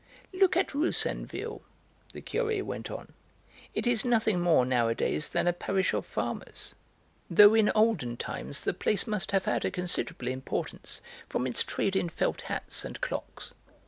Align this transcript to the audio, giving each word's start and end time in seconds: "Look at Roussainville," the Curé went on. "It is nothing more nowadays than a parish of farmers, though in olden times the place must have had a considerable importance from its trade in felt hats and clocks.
"Look 0.33 0.57
at 0.57 0.73
Roussainville," 0.73 1.61
the 2.11 2.23
Curé 2.23 2.63
went 2.63 2.89
on. 2.89 3.13
"It 3.75 3.85
is 3.85 4.03
nothing 4.03 4.39
more 4.41 4.65
nowadays 4.65 5.29
than 5.29 5.45
a 5.45 5.53
parish 5.53 5.93
of 5.93 6.07
farmers, 6.07 6.73
though 7.29 7.53
in 7.53 7.69
olden 7.75 8.17
times 8.17 8.61
the 8.61 8.73
place 8.73 9.05
must 9.05 9.31
have 9.31 9.45
had 9.45 9.63
a 9.63 9.69
considerable 9.69 10.29
importance 10.29 11.01
from 11.29 11.45
its 11.45 11.61
trade 11.61 11.95
in 11.95 12.09
felt 12.09 12.41
hats 12.49 12.83
and 12.83 12.99
clocks. 12.99 13.53